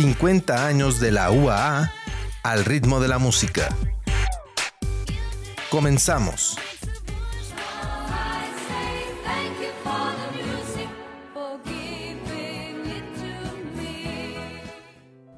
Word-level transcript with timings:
50 0.00 0.66
años 0.66 0.98
de 0.98 1.10
la 1.10 1.30
UAA 1.30 1.92
al 2.42 2.64
ritmo 2.64 3.00
de 3.00 3.08
la 3.08 3.18
música. 3.18 3.68
Comenzamos. 5.68 6.56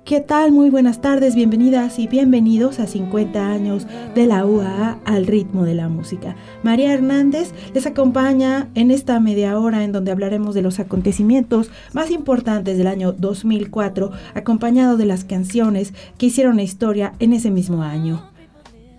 ¿Qué 0.05 0.21
tal? 0.21 0.50
Muy 0.50 0.69
buenas 0.69 1.00
tardes, 1.00 1.37
bienvenidas 1.37 2.00
y 2.00 2.09
bienvenidos 2.09 2.80
a 2.80 2.89
50 2.89 3.46
años 3.46 3.87
de 4.17 4.27
la 4.27 4.45
UAA 4.45 4.98
al 5.05 5.27
ritmo 5.27 5.64
de 5.64 5.75
la 5.77 5.89
música. 5.89 6.35
María 6.64 6.93
Hernández 6.93 7.53
les 7.72 7.86
acompaña 7.86 8.68
en 8.75 8.91
esta 8.91 9.21
media 9.21 9.57
hora 9.57 9.85
en 9.85 9.93
donde 9.93 10.11
hablaremos 10.11 10.57
de 10.57 10.63
los 10.63 10.80
acontecimientos 10.80 11.71
más 11.93 12.11
importantes 12.11 12.79
del 12.79 12.89
año 12.89 13.13
2004, 13.13 14.11
acompañado 14.35 14.96
de 14.96 15.07
las 15.07 15.22
canciones 15.22 15.94
que 16.19 16.27
hicieron 16.27 16.58
historia 16.58 17.13
en 17.21 17.32
ese 17.32 17.53
mismo 17.53 17.85
año. 17.85 18.32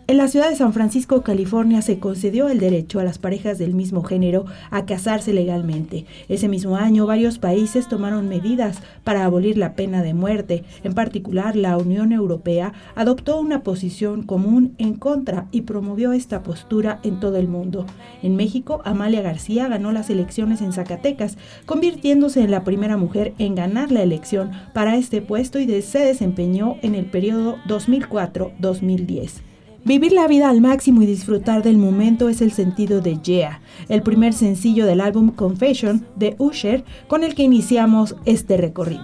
En 0.06 0.18
la 0.18 0.28
ciudad 0.28 0.50
de 0.50 0.58
San 0.58 0.74
Francisco, 0.74 1.22
California, 1.22 1.82
se 1.82 1.98
concedió 1.98 2.50
el 2.50 2.60
derecho 2.60 3.00
a 3.00 3.06
las 3.06 3.20
parejas 3.20 3.58
del 3.58 3.74
mismo 3.74 4.04
género 4.04 4.44
a 4.70 4.86
casarse 4.86 5.32
legalmente. 5.32 6.06
Ese 6.28 6.50
mismo 6.50 6.76
año, 6.76 7.06
varios 7.06 7.40
países 7.40 7.88
tomaron 7.88 8.28
medidas 8.28 8.80
para 9.06 9.24
abolir 9.24 9.58
la 9.58 9.76
pena 9.76 10.04
de 10.04 10.14
muerte. 10.14 10.66
En 10.84 10.94
particular, 10.94 11.56
la 11.56 11.78
Unión 11.78 12.12
Europea 12.12 12.74
adoptó 12.96 13.40
una 13.40 13.64
posición 13.64 14.24
común 14.24 14.76
en 14.78 14.96
contra 14.96 15.48
y 15.52 15.62
promovió 15.62 16.12
esta 16.12 16.44
postura 16.44 17.00
en 17.04 17.22
todo 17.22 17.38
el 17.38 17.48
mundo. 17.48 17.86
En 18.22 18.36
México, 18.36 18.82
Amalia 18.84 19.22
García 19.22 19.70
ganó 19.70 19.94
las 19.94 20.10
elecciones 20.10 20.62
en 20.62 20.73
Zacatecas, 20.73 21.38
convirtiéndose 21.66 22.42
en 22.42 22.52
la 22.52 22.66
primera 22.66 22.98
mujer 22.98 23.36
en 23.38 23.56
ganar 23.56 23.90
la 23.90 24.04
elección 24.04 24.52
para 24.73 24.98
este 24.98 25.22
puesto 25.22 25.60
y 25.60 25.82
se 25.82 26.00
desempeñó 26.00 26.76
en 26.82 26.94
el 26.94 27.06
periodo 27.06 27.56
2004-2010. 27.70 29.53
Vivir 29.86 30.14
la 30.14 30.28
vida 30.28 30.50
al 30.50 30.62
máximo 30.62 31.02
y 31.02 31.06
disfrutar 31.06 31.62
del 31.62 31.78
momento 31.78 32.30
es 32.30 32.42
el 32.42 32.53
sentido 32.53 33.02
de 33.02 33.17
Yeah, 33.22 33.62
el 33.89 34.02
primer 34.02 34.34
sencillo 34.34 34.86
del 34.86 35.02
álbum 35.02 35.30
Confession 35.30 36.08
de 36.16 36.36
Usher 36.38 36.86
con 37.08 37.23
el 37.23 37.36
que 37.36 37.44
iniciamos 37.44 38.16
este 38.26 38.56
recorrido. 38.56 39.04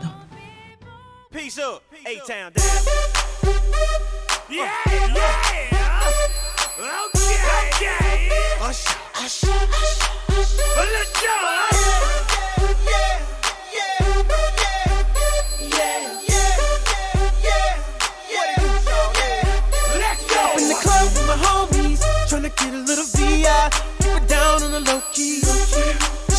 Down 24.29 24.63
on 24.63 24.71
the 24.71 24.79
low 24.79 25.01
key. 25.11 25.41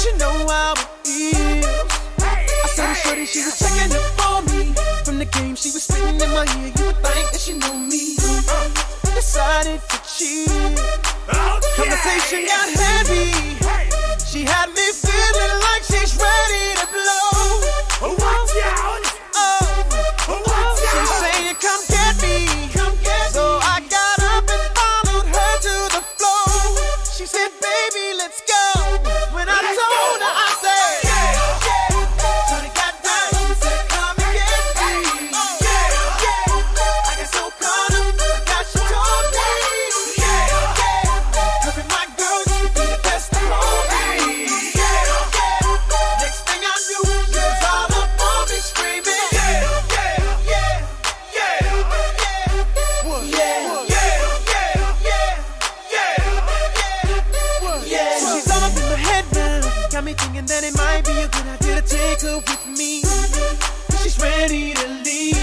She 0.00 0.10
know 0.16 0.32
how 0.48 0.72
it 0.72 1.08
is. 1.08 1.66
I 2.22 2.46
the 2.76 2.94
shorty, 2.94 3.26
she 3.26 3.44
was 3.44 3.58
checking 3.58 3.92
up 3.92 4.06
for 4.16 4.40
me. 4.54 4.72
From 5.04 5.18
the 5.18 5.26
game, 5.26 5.56
she 5.56 5.70
was 5.74 5.82
spitting 5.82 6.20
in 6.20 6.30
my 6.30 6.46
ear. 6.56 6.72
You 6.78 6.86
would 6.86 7.00
think 7.04 7.26
that 7.32 7.40
she 7.40 7.52
knew 7.52 7.76
me. 7.76 8.16
Decided 9.14 9.80
to 9.90 9.98
cheat. 10.06 10.48
Conversation 11.76 12.46
got 12.46 12.68
heavy. 12.70 13.34
She 14.24 14.44
had 14.46 14.68
me 14.70 14.86
feeling 14.94 15.54
like 15.66 15.82
she's 15.82 16.16
ready 16.16 16.79
me 60.10 60.16
thinking 60.16 60.46
that 60.46 60.64
it 60.64 60.74
might 60.76 61.04
be 61.04 61.14
a 61.22 61.28
good 61.28 61.46
idea 61.46 61.82
to 61.82 61.86
take 61.86 62.20
her 62.22 62.38
with 62.38 62.66
me. 62.66 63.02
She's 64.02 64.18
ready 64.18 64.74
to 64.74 64.86
leave. 65.06 65.38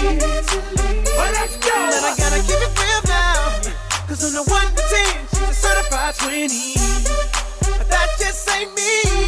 Well, 1.16 1.32
let's 1.32 1.56
go. 1.56 1.72
And 1.72 2.04
I 2.04 2.12
gotta 2.16 2.40
keep 2.44 2.60
it 2.60 2.72
real 2.76 3.02
now. 3.08 3.64
Cause 4.06 4.24
on 4.24 4.32
the 4.32 4.44
1 4.44 4.66
to 4.76 4.82
10, 4.84 5.26
she's 5.32 5.48
a 5.48 5.54
certified 5.54 6.14
20. 6.16 6.74
But 7.78 7.88
that 7.88 8.08
just 8.18 8.48
ain't 8.50 8.74
me. 8.74 9.27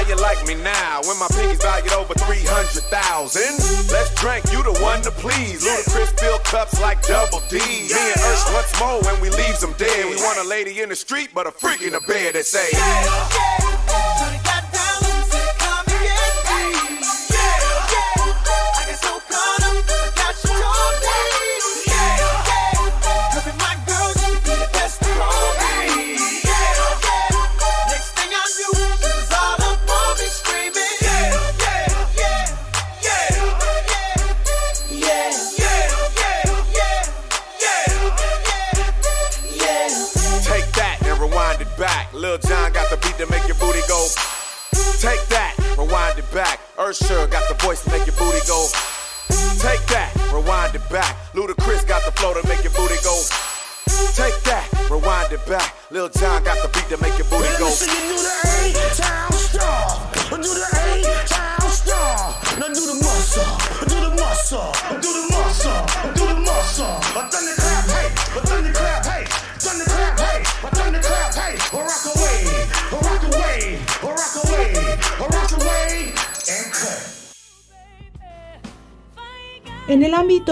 How 0.00 0.08
you 0.08 0.16
like 0.16 0.40
me 0.46 0.54
now 0.54 1.02
when 1.04 1.18
my 1.18 1.28
pinky's 1.28 1.60
valued 1.60 1.92
over 1.92 2.14
300,000? 2.14 3.42
Let's 3.92 4.14
drink, 4.14 4.50
you 4.50 4.62
the 4.62 4.72
one 4.80 5.02
to 5.02 5.10
please. 5.10 5.62
Ludacris 5.62 6.18
fill 6.18 6.38
cups 6.38 6.80
like 6.80 7.06
double 7.06 7.40
D. 7.50 7.58
Me 7.58 7.92
and 7.92 8.20
Ursh 8.24 8.54
once 8.54 8.80
more 8.80 9.02
when 9.02 9.20
we 9.20 9.28
leaves 9.28 9.60
them 9.60 9.74
dead. 9.76 10.06
We 10.08 10.16
want 10.16 10.38
a 10.38 10.48
lady 10.48 10.80
in 10.80 10.88
the 10.88 10.96
street, 10.96 11.32
but 11.34 11.46
a 11.46 11.50
freak 11.50 11.82
in 11.82 11.92
the 11.92 12.00
bed 12.00 12.32
that 12.32 12.46
say, 12.46 12.70
Shawty 12.72 13.12
got 13.12 14.44
down, 14.46 14.49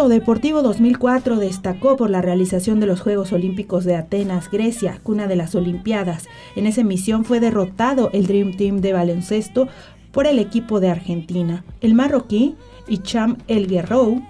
deportivo 0.08 0.62
2004 0.62 1.36
destacó 1.36 1.96
por 1.96 2.10
la 2.10 2.22
realización 2.22 2.80
de 2.80 2.86
los 2.86 3.00
Juegos 3.00 3.32
Olímpicos 3.32 3.84
de 3.84 3.96
Atenas, 3.96 4.50
Grecia, 4.50 5.00
cuna 5.02 5.26
de 5.26 5.36
las 5.36 5.54
Olimpiadas. 5.54 6.26
En 6.56 6.66
esa 6.66 6.82
emisión 6.82 7.24
fue 7.24 7.40
derrotado 7.40 8.10
el 8.12 8.26
Dream 8.26 8.56
Team 8.56 8.80
de 8.80 8.92
baloncesto 8.92 9.68
por 10.12 10.26
el 10.26 10.38
equipo 10.38 10.80
de 10.80 10.90
Argentina. 10.90 11.64
El 11.80 11.94
marroquí, 11.94 12.56
Icham 12.88 13.36
El 13.46 13.66
Guerrou, 13.66 14.22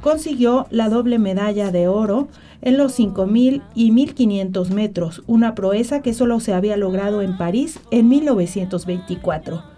consiguió 0.00 0.66
la 0.70 0.88
doble 0.88 1.18
medalla 1.18 1.70
de 1.70 1.88
oro 1.88 2.28
en 2.62 2.76
los 2.76 2.98
5.000 2.98 3.62
y 3.74 3.90
1.500 3.90 4.70
metros, 4.70 5.22
una 5.26 5.54
proeza 5.54 6.02
que 6.02 6.14
solo 6.14 6.40
se 6.40 6.54
había 6.54 6.76
logrado 6.76 7.22
en 7.22 7.36
París 7.36 7.80
en 7.90 8.08
1924. 8.08 9.73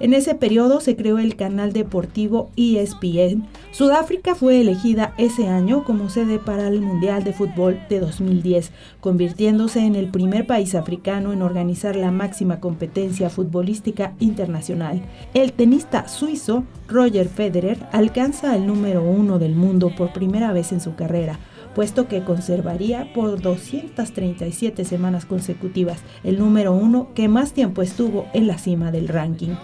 En 0.00 0.14
ese 0.14 0.36
periodo 0.36 0.80
se 0.80 0.94
creó 0.94 1.18
el 1.18 1.34
canal 1.34 1.72
deportivo 1.72 2.50
ESPN. 2.56 3.48
Sudáfrica 3.72 4.36
fue 4.36 4.60
elegida 4.60 5.12
ese 5.18 5.48
año 5.48 5.82
como 5.82 6.08
sede 6.08 6.38
para 6.38 6.68
el 6.68 6.80
Mundial 6.80 7.24
de 7.24 7.32
Fútbol 7.32 7.80
de 7.88 7.98
2010, 7.98 8.70
convirtiéndose 9.00 9.80
en 9.80 9.96
el 9.96 10.08
primer 10.08 10.46
país 10.46 10.76
africano 10.76 11.32
en 11.32 11.42
organizar 11.42 11.96
la 11.96 12.12
máxima 12.12 12.60
competencia 12.60 13.28
futbolística 13.28 14.14
internacional. 14.20 15.02
El 15.34 15.52
tenista 15.52 16.06
suizo 16.06 16.62
Roger 16.86 17.28
Federer 17.28 17.78
alcanza 17.90 18.54
el 18.54 18.68
número 18.68 19.02
uno 19.02 19.40
del 19.40 19.56
mundo 19.56 19.90
por 19.96 20.12
primera 20.12 20.52
vez 20.52 20.70
en 20.70 20.80
su 20.80 20.94
carrera 20.94 21.40
puesto 21.74 22.08
que 22.08 22.24
conservaría 22.24 23.12
por 23.14 23.40
237 23.40 24.84
semanas 24.84 25.26
consecutivas 25.26 26.00
el 26.24 26.38
número 26.38 26.72
uno 26.72 27.10
que 27.14 27.28
más 27.28 27.52
tiempo 27.52 27.82
estuvo 27.82 28.26
en 28.32 28.48
la 28.48 28.58
cima 28.58 28.90
del 28.90 29.06
ranking. 29.06 29.54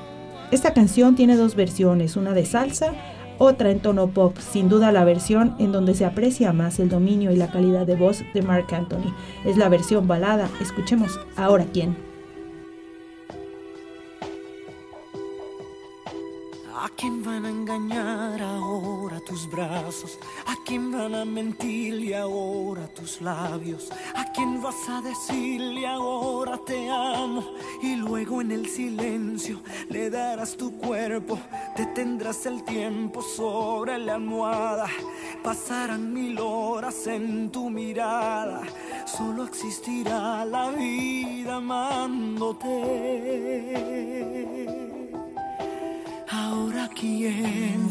Esta 0.50 0.72
canción 0.72 1.16
tiene 1.16 1.36
dos 1.36 1.54
versiones, 1.56 2.16
una 2.16 2.32
de 2.32 2.46
salsa, 2.46 2.92
otra 3.38 3.70
en 3.70 3.80
tono 3.80 4.08
pop, 4.08 4.36
sin 4.38 4.68
duda 4.68 4.92
la 4.92 5.04
versión 5.04 5.56
en 5.58 5.72
donde 5.72 5.94
se 5.94 6.04
aprecia 6.04 6.52
más 6.52 6.78
el 6.78 6.88
dominio 6.88 7.32
y 7.32 7.36
la 7.36 7.50
calidad 7.50 7.86
de 7.86 7.96
voz 7.96 8.22
de 8.32 8.42
Mark 8.42 8.72
Anthony. 8.72 9.12
Es 9.44 9.56
la 9.56 9.68
versión 9.68 10.06
balada, 10.06 10.48
escuchemos 10.60 11.18
ahora 11.36 11.66
quién. 11.72 12.13
Quién 17.04 17.22
van 17.22 17.44
a 17.44 17.50
engañar 17.50 18.40
ahora 18.40 19.20
tus 19.20 19.46
brazos? 19.50 20.18
¿A 20.46 20.56
quién 20.64 20.90
van 20.90 21.14
a 21.14 21.26
mentirle 21.26 22.16
ahora 22.16 22.88
tus 22.88 23.20
labios? 23.20 23.90
¿A 24.14 24.24
quién 24.32 24.62
vas 24.62 24.88
a 24.88 25.02
decirle 25.02 25.86
ahora 25.86 26.56
te 26.64 26.88
amo? 26.88 27.44
Y 27.82 27.96
luego 27.96 28.40
en 28.40 28.52
el 28.52 28.66
silencio 28.70 29.60
le 29.90 30.08
darás 30.08 30.56
tu 30.56 30.78
cuerpo, 30.78 31.38
detendrás 31.76 32.46
el 32.46 32.64
tiempo 32.64 33.20
sobre 33.20 33.98
la 33.98 34.14
almohada. 34.14 34.86
Pasarán 35.42 36.10
mil 36.10 36.40
horas 36.40 37.06
en 37.06 37.50
tu 37.50 37.68
mirada, 37.68 38.62
solo 39.04 39.44
existirá 39.44 40.42
la 40.46 40.70
vida 40.70 41.56
amándote. 41.56 42.64
Ahora 46.54 46.88
quién 46.94 47.88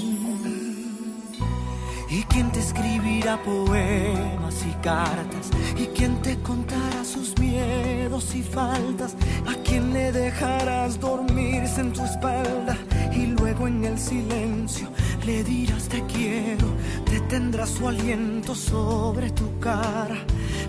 y 2.09 2.23
quién 2.29 2.49
te 2.53 2.59
escribirá 2.59 3.41
poemas 3.43 4.65
y 4.65 4.71
cartas 4.81 5.49
y 5.77 5.87
quién 5.87 6.21
te 6.21 6.39
contará 6.39 7.03
sus 7.03 7.37
miedos 7.39 8.33
y 8.33 8.41
faltas 8.41 9.17
a 9.45 9.53
quién 9.65 9.91
le 9.91 10.13
dejarás 10.13 10.97
dormirse 10.97 11.81
en 11.81 11.91
tu 11.91 12.03
espalda 12.05 12.77
y 13.11 13.25
luego 13.25 13.67
en 13.67 13.83
el 13.83 13.99
silencio 13.99 14.87
le 15.25 15.43
dirás 15.43 15.89
te 15.89 16.01
quiero 16.03 16.67
detendrás 17.11 17.69
su 17.69 17.85
aliento 17.85 18.55
sobre 18.55 19.29
tu 19.31 19.59
cara 19.59 20.19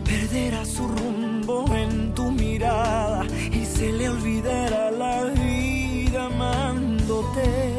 perderá 0.05 0.65
su 0.65 0.89
rumbo 0.89 1.65
en 1.73 2.13
tu 2.13 2.33
mirada 2.33 3.25
y 3.53 3.65
se 3.65 3.93
le 3.93 4.09
olvidará 4.09 4.91
la 4.91 5.25
vida 5.27 6.25
amándote 6.27 7.74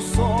So. 0.00 0.33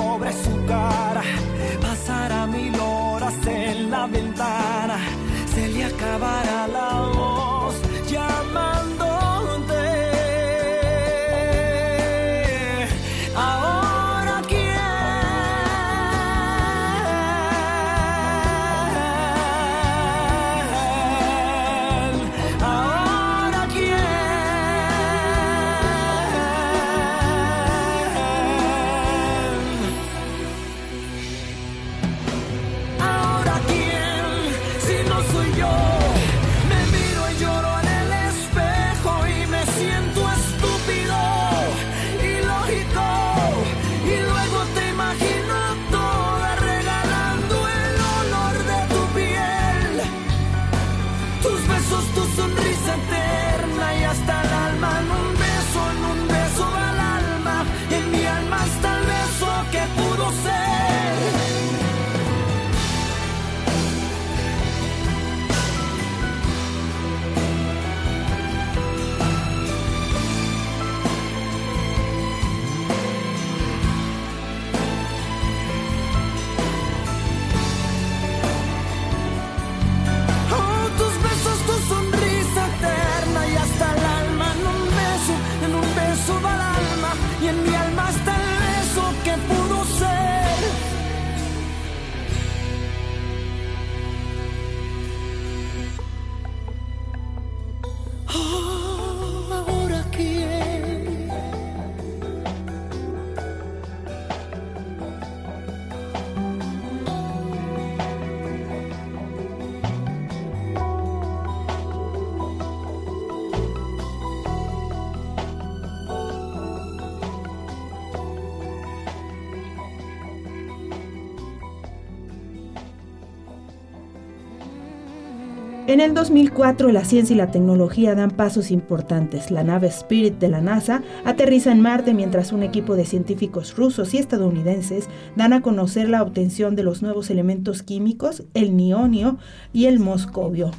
En 125.94 126.00
el 126.00 126.12
2004 126.12 126.90
la 126.90 127.04
ciencia 127.04 127.34
y 127.34 127.36
la 127.36 127.52
tecnología 127.52 128.16
dan 128.16 128.32
pasos 128.32 128.72
importantes. 128.72 129.52
La 129.52 129.62
nave 129.62 129.86
Spirit 129.86 130.40
de 130.40 130.48
la 130.48 130.60
NASA 130.60 131.04
aterriza 131.24 131.70
en 131.70 131.82
Marte 131.82 132.14
mientras 132.14 132.50
un 132.50 132.64
equipo 132.64 132.96
de 132.96 133.04
científicos 133.04 133.76
rusos 133.76 134.12
y 134.12 134.18
estadounidenses 134.18 135.08
dan 135.36 135.52
a 135.52 135.62
conocer 135.62 136.08
la 136.08 136.24
obtención 136.24 136.74
de 136.74 136.82
los 136.82 137.00
nuevos 137.02 137.30
elementos 137.30 137.84
químicos, 137.84 138.42
el 138.54 138.76
nionio 138.76 139.38
y 139.72 139.86
el 139.86 140.00
moscovio. 140.00 140.72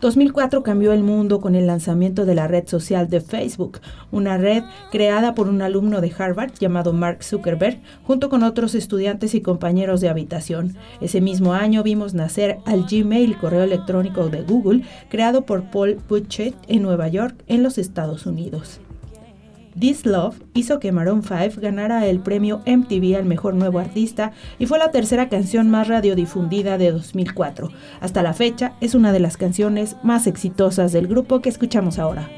2004 0.00 0.62
cambió 0.62 0.92
el 0.92 1.02
mundo 1.02 1.40
con 1.40 1.54
el 1.54 1.66
lanzamiento 1.66 2.24
de 2.24 2.34
la 2.34 2.48
red 2.48 2.66
social 2.66 3.10
de 3.10 3.20
Facebook, 3.20 3.80
una 4.10 4.38
red 4.38 4.62
creada 4.90 5.34
por 5.34 5.46
un 5.46 5.60
alumno 5.60 6.00
de 6.00 6.12
Harvard 6.16 6.52
llamado 6.58 6.94
Mark 6.94 7.22
Zuckerberg, 7.22 7.80
junto 8.04 8.30
con 8.30 8.42
otros 8.42 8.74
estudiantes 8.74 9.34
y 9.34 9.42
compañeros 9.42 10.00
de 10.00 10.08
habitación. 10.08 10.76
Ese 11.02 11.20
mismo 11.20 11.52
año 11.52 11.82
vimos 11.82 12.14
nacer 12.14 12.60
al 12.64 12.86
Gmail, 12.90 13.36
correo 13.36 13.62
electrónico 13.62 14.30
de 14.30 14.40
Google, 14.40 14.84
creado 15.10 15.42
por 15.42 15.64
Paul 15.64 15.98
Butchett 16.08 16.54
en 16.66 16.82
Nueva 16.82 17.08
York, 17.08 17.34
en 17.46 17.62
los 17.62 17.76
Estados 17.76 18.24
Unidos. 18.24 18.80
This 19.80 20.04
Love 20.04 20.36
hizo 20.52 20.78
que 20.78 20.92
Maroon 20.92 21.22
5 21.22 21.58
ganara 21.60 22.06
el 22.06 22.20
premio 22.20 22.60
MTV 22.66 23.16
al 23.16 23.24
mejor 23.24 23.54
nuevo 23.54 23.78
artista 23.78 24.32
y 24.58 24.66
fue 24.66 24.78
la 24.78 24.90
tercera 24.90 25.30
canción 25.30 25.70
más 25.70 25.88
radiodifundida 25.88 26.76
de 26.76 26.92
2004. 26.92 27.70
Hasta 28.00 28.22
la 28.22 28.34
fecha 28.34 28.74
es 28.82 28.94
una 28.94 29.10
de 29.12 29.20
las 29.20 29.38
canciones 29.38 29.96
más 30.02 30.26
exitosas 30.26 30.92
del 30.92 31.08
grupo 31.08 31.40
que 31.40 31.48
escuchamos 31.48 31.98
ahora. 31.98 32.28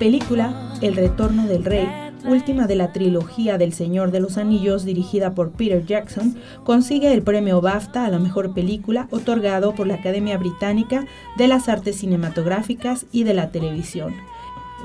Película 0.00 0.72
El 0.80 0.96
Retorno 0.96 1.46
del 1.46 1.62
Rey, 1.62 1.86
última 2.24 2.66
de 2.66 2.74
la 2.74 2.90
trilogía 2.90 3.58
del 3.58 3.74
Señor 3.74 4.12
de 4.12 4.20
los 4.20 4.38
Anillos 4.38 4.86
dirigida 4.86 5.34
por 5.34 5.50
Peter 5.50 5.84
Jackson, 5.84 6.36
consigue 6.64 7.12
el 7.12 7.22
premio 7.22 7.60
BAFTA 7.60 8.06
a 8.06 8.10
la 8.10 8.18
mejor 8.18 8.54
película 8.54 9.08
otorgado 9.10 9.74
por 9.74 9.86
la 9.86 9.96
Academia 9.96 10.38
Británica 10.38 11.04
de 11.36 11.48
las 11.48 11.68
Artes 11.68 11.96
Cinematográficas 11.96 13.04
y 13.12 13.24
de 13.24 13.34
la 13.34 13.50
Televisión. 13.50 14.14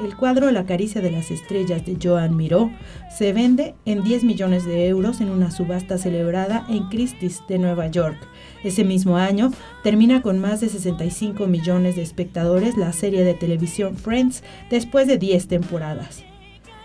El 0.03 0.15
cuadro 0.15 0.51
La 0.51 0.65
caricia 0.65 1.01
de 1.01 1.11
las 1.11 1.31
estrellas 1.31 1.85
de 1.85 1.97
Joan 2.01 2.35
Miró 2.35 2.71
se 3.17 3.31
vende 3.33 3.75
en 3.85 4.03
10 4.03 4.23
millones 4.23 4.65
de 4.65 4.87
euros 4.87 5.21
en 5.21 5.29
una 5.29 5.51
subasta 5.51 5.97
celebrada 5.97 6.65
en 6.69 6.89
Christie's 6.89 7.41
de 7.47 7.59
Nueva 7.59 7.87
York 7.87 8.17
ese 8.65 8.83
mismo 8.83 9.17
año 9.17 9.51
termina 9.83 10.23
con 10.23 10.39
más 10.39 10.59
de 10.59 10.69
65 10.69 11.45
millones 11.45 11.95
de 11.95 12.01
espectadores 12.01 12.77
la 12.77 12.91
serie 12.93 13.23
de 13.23 13.35
televisión 13.35 13.95
Friends 13.95 14.43
después 14.71 15.07
de 15.07 15.19
10 15.19 15.47
temporadas. 15.47 16.23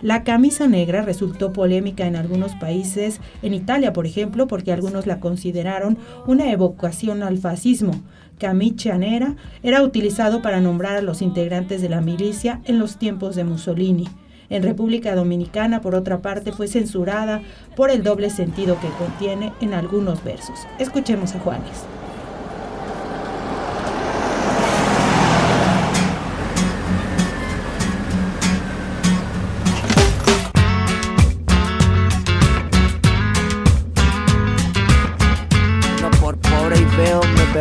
La 0.03 0.23
camisa 0.23 0.67
negra 0.67 1.01
resultó 1.01 1.55
polémica 1.55 2.07
en 2.07 2.17
algunos 2.17 2.55
países, 2.55 3.21
en 3.43 3.55
Italia 3.55 3.95
por 3.95 4.05
ejemplo, 4.05 4.47
porque 4.47 4.73
algunos 4.73 5.07
la 5.07 5.21
consideraron 5.21 5.97
una 6.27 6.51
evocación 6.53 7.23
al 7.23 7.39
fascismo 7.39 7.93
camichanera 8.41 9.37
era 9.63 9.83
utilizado 9.83 10.43
para 10.43 10.61
nombrar 10.61 10.97
a 10.97 11.03
los 11.03 11.23
integrantes 11.23 11.81
de 11.83 11.89
la 11.89 12.01
milicia 12.01 12.61
en 12.65 12.81
los 12.81 12.97
tiempos 12.97 13.37
de 13.37 13.45
Mussolini. 13.45 14.09
En 14.49 14.65
República 14.65 15.15
Dominicana, 15.15 15.81
por 15.81 15.95
otra 15.95 16.23
parte, 16.23 16.51
fue 16.51 16.67
censurada 16.67 17.41
por 17.77 17.91
el 17.91 18.03
doble 18.03 18.31
sentido 18.31 18.77
que 18.81 18.89
contiene 18.99 19.53
en 19.61 19.75
algunos 19.75 20.25
versos. 20.25 20.59
Escuchemos 20.81 21.37
a 21.37 21.39
Juanes. 21.39 21.85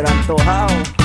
pero 0.01 0.07
antojado 0.07 0.98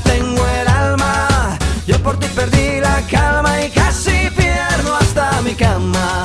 tengo 0.00 0.46
el 0.46 0.68
alma. 0.68 1.58
Yo 1.86 1.98
por 2.02 2.18
ti 2.18 2.26
perdí 2.34 2.80
la 2.80 3.00
calma 3.10 3.60
y 3.62 3.70
casi 3.70 4.30
pierdo 4.36 4.96
hasta 4.96 5.40
mi 5.42 5.54
cama. 5.54 6.22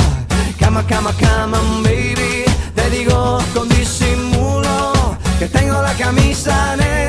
Cama, 0.60 0.86
cama, 0.88 1.14
cama, 1.20 1.60
baby. 1.84 2.46
Te 2.76 2.90
digo 2.90 3.40
con 3.54 3.68
disimulo 3.70 4.94
que 5.38 5.48
tengo 5.48 5.82
la 5.82 5.94
camisa 5.94 6.76
negra 6.78 7.09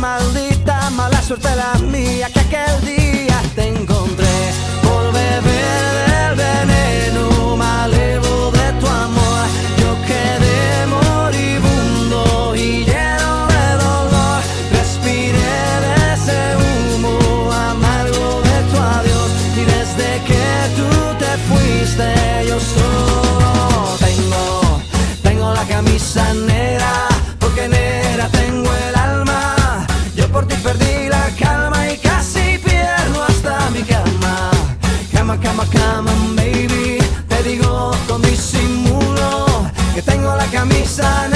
maldita 0.00 0.90
mala 0.90 1.22
suerte 1.22 1.54
la 1.54 1.74
mía 1.78 2.28
que 2.32 2.40
aquel 2.40 2.80
día 2.84 3.40
te 3.54 3.68
encontré. 3.68 4.34
Volveré 4.82 5.49
sun. 41.00 41.29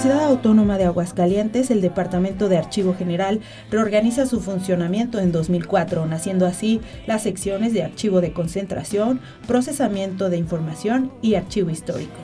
La 0.00 0.06
Universidad 0.06 0.30
Autónoma 0.30 0.78
de 0.78 0.84
Aguascalientes, 0.86 1.70
el 1.70 1.82
Departamento 1.82 2.48
de 2.48 2.56
Archivo 2.56 2.94
General 2.94 3.40
reorganiza 3.70 4.24
su 4.24 4.40
funcionamiento 4.40 5.18
en 5.18 5.30
2004, 5.30 6.06
naciendo 6.06 6.46
así 6.46 6.80
las 7.06 7.22
secciones 7.22 7.74
de 7.74 7.82
archivo 7.82 8.22
de 8.22 8.32
concentración, 8.32 9.20
procesamiento 9.46 10.30
de 10.30 10.38
información 10.38 11.12
y 11.20 11.34
archivo 11.34 11.68
histórico. 11.68 12.16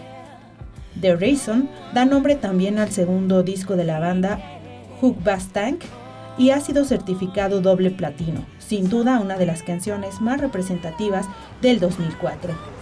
The 0.98 1.16
Reason 1.16 1.68
da 1.92 2.06
nombre 2.06 2.36
también 2.36 2.78
al 2.78 2.92
segundo 2.92 3.42
disco 3.42 3.76
de 3.76 3.84
la 3.84 3.98
banda, 3.98 4.40
Hook 5.02 5.22
Bass 5.22 5.48
Tank, 5.48 5.82
y 6.38 6.50
ha 6.50 6.60
sido 6.60 6.86
certificado 6.86 7.60
doble 7.60 7.90
platino, 7.90 8.46
sin 8.56 8.88
duda 8.88 9.20
una 9.20 9.36
de 9.36 9.44
las 9.44 9.62
canciones 9.62 10.22
más 10.22 10.40
representativas 10.40 11.26
del 11.60 11.78
2004. 11.78 12.75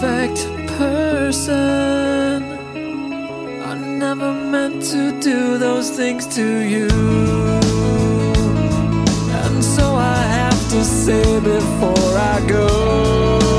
perfect 0.00 0.46
person. 0.78 2.42
I 3.62 3.74
never 3.74 4.32
meant 4.32 4.82
to 4.92 5.18
do 5.20 5.58
those 5.58 5.90
things 5.90 6.24
to 6.36 6.58
you. 6.60 6.88
And 9.42 9.64
so 9.64 9.96
I 9.96 10.22
have 10.22 10.70
to 10.70 10.84
say 10.84 11.40
before 11.40 12.16
I 12.16 12.44
go. 12.46 13.57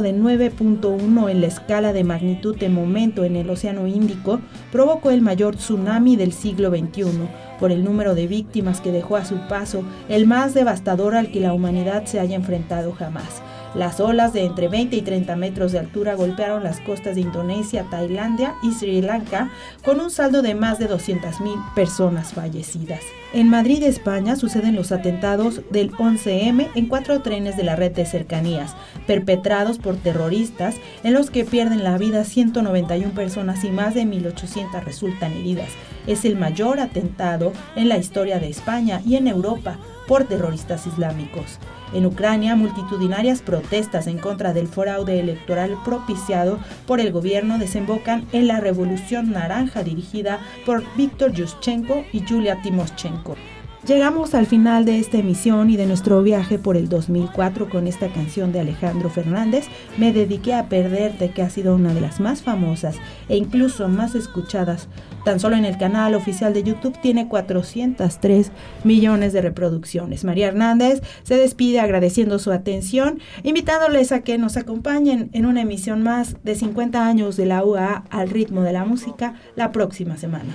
De 0.00 0.14
9.1 0.14 1.30
en 1.30 1.40
la 1.40 1.46
escala 1.46 1.92
de 1.92 2.04
magnitud 2.04 2.56
de 2.56 2.68
momento 2.68 3.24
en 3.24 3.36
el 3.36 3.50
Océano 3.50 3.86
Índico 3.86 4.40
provocó 4.70 5.10
el 5.10 5.20
mayor 5.20 5.56
tsunami 5.56 6.16
del 6.16 6.32
siglo 6.32 6.70
XXI, 6.70 7.28
por 7.60 7.70
el 7.70 7.84
número 7.84 8.14
de 8.14 8.26
víctimas 8.26 8.80
que 8.80 8.92
dejó 8.92 9.16
a 9.16 9.24
su 9.24 9.36
paso, 9.48 9.84
el 10.08 10.26
más 10.26 10.54
devastador 10.54 11.14
al 11.14 11.30
que 11.30 11.40
la 11.40 11.52
humanidad 11.52 12.06
se 12.06 12.18
haya 12.18 12.36
enfrentado 12.36 12.92
jamás. 12.92 13.42
Las 13.74 14.00
olas 14.00 14.34
de 14.34 14.44
entre 14.44 14.68
20 14.68 14.96
y 14.96 15.00
30 15.00 15.34
metros 15.36 15.72
de 15.72 15.78
altura 15.78 16.14
golpearon 16.14 16.62
las 16.62 16.80
costas 16.80 17.14
de 17.14 17.22
Indonesia, 17.22 17.86
Tailandia 17.90 18.54
y 18.62 18.72
Sri 18.72 19.00
Lanka, 19.00 19.50
con 19.82 19.98
un 19.98 20.10
saldo 20.10 20.42
de 20.42 20.54
más 20.54 20.78
de 20.78 20.90
200.000 20.90 21.74
personas 21.74 22.34
fallecidas. 22.34 23.00
En 23.32 23.48
Madrid, 23.48 23.82
España, 23.82 24.36
suceden 24.36 24.76
los 24.76 24.92
atentados 24.92 25.62
del 25.70 25.90
11M 25.92 26.68
en 26.74 26.86
cuatro 26.86 27.22
trenes 27.22 27.56
de 27.56 27.62
la 27.62 27.74
red 27.74 27.92
de 27.92 28.04
cercanías, 28.04 28.76
perpetrados 29.06 29.78
por 29.78 29.96
terroristas, 29.96 30.74
en 31.02 31.14
los 31.14 31.30
que 31.30 31.46
pierden 31.46 31.82
la 31.82 31.96
vida 31.96 32.24
191 32.24 33.14
personas 33.14 33.64
y 33.64 33.70
más 33.70 33.94
de 33.94 34.02
1.800 34.02 34.84
resultan 34.84 35.32
heridas. 35.32 35.70
Es 36.06 36.26
el 36.26 36.36
mayor 36.36 36.78
atentado 36.78 37.54
en 37.74 37.88
la 37.88 37.96
historia 37.96 38.38
de 38.38 38.50
España 38.50 39.00
y 39.06 39.16
en 39.16 39.28
Europa 39.28 39.78
por 40.06 40.24
terroristas 40.24 40.86
islámicos. 40.86 41.58
En 41.94 42.06
Ucrania, 42.06 42.56
multitudinarias 42.56 43.42
protestas 43.42 44.06
en 44.06 44.18
contra 44.18 44.52
del 44.52 44.66
fraude 44.66 45.20
electoral 45.20 45.76
propiciado 45.84 46.58
por 46.86 47.00
el 47.00 47.12
gobierno 47.12 47.58
desembocan 47.58 48.26
en 48.32 48.48
la 48.48 48.60
Revolución 48.60 49.30
Naranja 49.32 49.82
dirigida 49.82 50.40
por 50.64 50.82
Víctor 50.96 51.32
Yushchenko 51.32 52.04
y 52.12 52.24
Yulia 52.24 52.62
Timoschenko. 52.62 53.36
Llegamos 53.86 54.36
al 54.36 54.46
final 54.46 54.84
de 54.84 55.00
esta 55.00 55.18
emisión 55.18 55.68
y 55.68 55.76
de 55.76 55.86
nuestro 55.86 56.22
viaje 56.22 56.56
por 56.56 56.76
el 56.76 56.88
2004 56.88 57.68
con 57.68 57.88
esta 57.88 58.12
canción 58.12 58.52
de 58.52 58.60
Alejandro 58.60 59.10
Fernández. 59.10 59.66
Me 59.98 60.12
dediqué 60.12 60.54
a 60.54 60.68
Perderte, 60.68 61.30
que 61.30 61.42
ha 61.42 61.50
sido 61.50 61.74
una 61.74 61.92
de 61.92 62.00
las 62.00 62.20
más 62.20 62.42
famosas 62.42 62.94
e 63.28 63.36
incluso 63.36 63.88
más 63.88 64.14
escuchadas. 64.14 64.86
Tan 65.24 65.40
solo 65.40 65.56
en 65.56 65.64
el 65.64 65.78
canal 65.78 66.14
oficial 66.14 66.54
de 66.54 66.62
YouTube 66.62 66.96
tiene 67.02 67.26
403 67.26 68.52
millones 68.84 69.32
de 69.32 69.42
reproducciones. 69.42 70.22
María 70.22 70.46
Hernández 70.46 71.02
se 71.24 71.36
despide 71.36 71.80
agradeciendo 71.80 72.38
su 72.38 72.52
atención, 72.52 73.18
invitándoles 73.42 74.12
a 74.12 74.20
que 74.20 74.38
nos 74.38 74.56
acompañen 74.56 75.28
en 75.32 75.44
una 75.44 75.62
emisión 75.62 76.04
más 76.04 76.36
de 76.44 76.54
50 76.54 77.04
años 77.04 77.36
de 77.36 77.46
la 77.46 77.64
UA 77.64 78.04
al 78.10 78.30
ritmo 78.30 78.62
de 78.62 78.74
la 78.74 78.84
música 78.84 79.34
la 79.56 79.72
próxima 79.72 80.16
semana. 80.18 80.52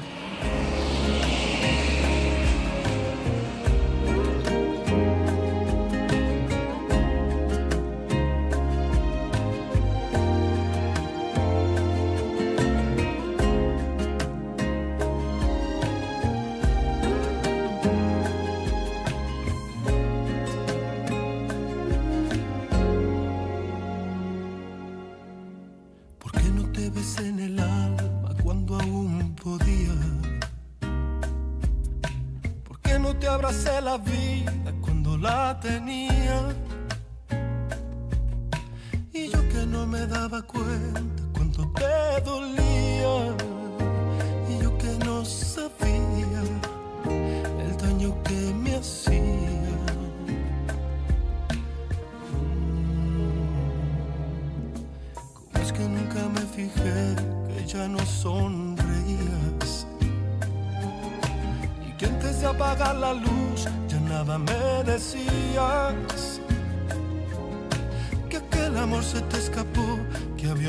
pasé 33.47 33.79
la 33.81 33.97
vida 33.97 34.73
cuando 34.81 35.17
la 35.17 35.57
tenía. 35.61 36.37
Y 39.13 39.29
yo 39.29 39.39
que 39.47 39.65
no 39.65 39.87
me 39.87 40.05
daba 40.05 40.41
cuenta 40.41 41.23
cuánto 41.31 41.61
te 41.71 42.21
dolía. 42.25 42.66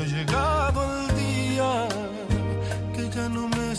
llegado 0.09 0.81
el 0.83 1.15
día 1.15 1.87
que 2.95 3.09
ya 3.09 3.29
no 3.29 3.47
me 3.47 3.75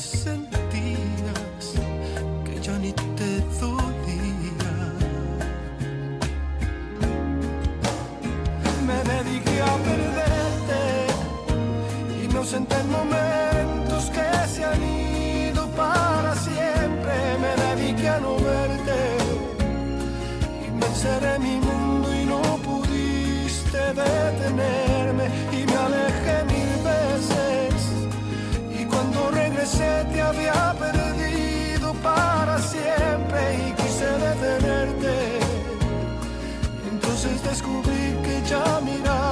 descubrí 37.51 38.17
que 38.23 38.49
ya 38.49 38.81
mirar 38.81 39.30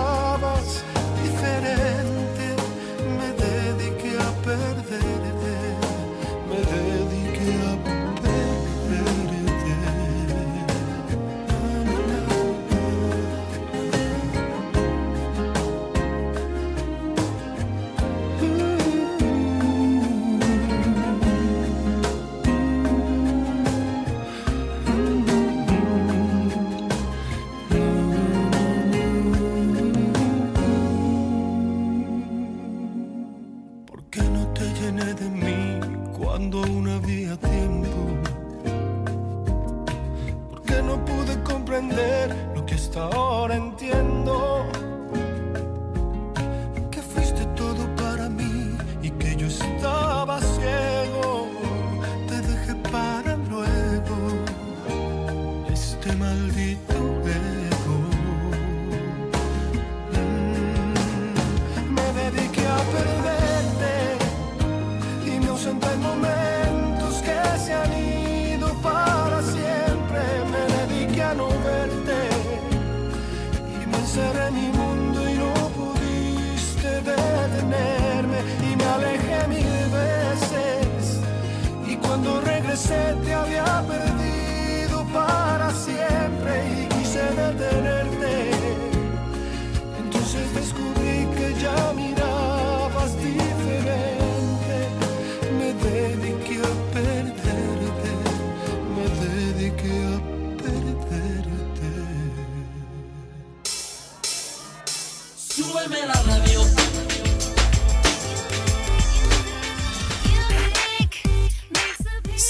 siempre 82.76 83.34
había 83.34 83.82
perdido 83.86 85.04
para 85.12 85.70
siempre 85.72 86.82
y 86.82 86.86
quise 86.88 87.22
detener. 87.22 87.97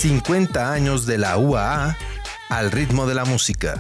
50 0.09 0.73
años 0.73 1.05
de 1.05 1.19
la 1.19 1.37
UAA 1.37 1.95
al 2.49 2.71
ritmo 2.71 3.07
de 3.07 3.15
la 3.15 3.27
música. 3.27 3.79